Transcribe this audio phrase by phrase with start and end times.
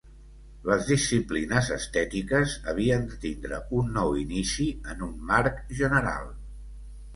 [0.69, 6.29] Les disciplines estètiques havien de tindre un nou inici en un marc general.